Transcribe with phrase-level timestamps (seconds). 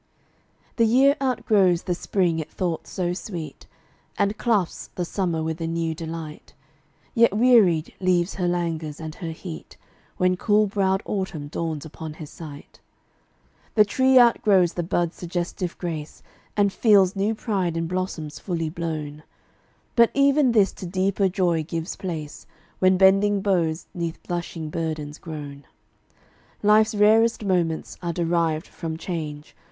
[0.77, 3.67] The year outgrows the spring it thought so sweet,
[4.17, 6.53] And clasps the summer with a new delight,
[7.13, 9.77] Yet wearied, leaves her languors and her heat
[10.17, 12.79] When cool browed autumn dawns upon his sight.
[13.75, 16.23] The tree outgrows the bud's suggestive grace,
[16.57, 19.21] And feels new pride in blossoms fully blown.
[19.95, 22.47] But even this to deeper joy gives place
[22.79, 25.65] When bending boughs 'neath blushing burdens groan.
[26.63, 29.55] Life's rarest moments are derived from change.